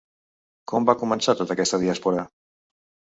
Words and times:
Com 0.71 0.87
va 0.89 0.95
començar 1.03 1.37
tota 1.43 1.57
aquesta 1.57 1.81
diàspora? 1.87 2.25